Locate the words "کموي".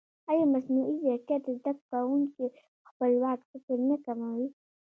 4.05-4.47